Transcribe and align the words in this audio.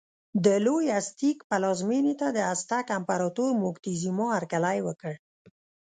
د 0.45 0.47
لوی 0.65 0.85
ازتېک 0.99 1.37
پلازمېنې 1.49 2.13
ته 2.21 2.27
د 2.37 2.39
ازتک 2.53 2.85
امپراتور 2.97 3.49
موکتیزوما 3.63 4.27
هرکلی 4.37 4.79
وکړ. 4.87 5.13